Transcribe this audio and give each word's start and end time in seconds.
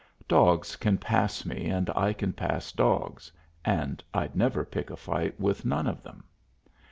Dogs 0.27 0.77
can 0.77 0.97
pass 0.97 1.45
me 1.45 1.67
and 1.67 1.91
I 1.95 2.11
can 2.11 2.33
pass 2.33 2.71
dogs, 2.71 3.31
and 3.63 4.03
I'd 4.15 4.35
never 4.35 4.65
pick 4.65 4.89
a 4.89 4.97
fight 4.97 5.39
with 5.39 5.63
none 5.63 5.85
of 5.85 6.01
them. 6.01 6.23